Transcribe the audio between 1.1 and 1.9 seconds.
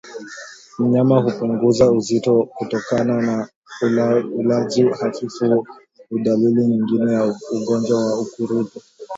kupungua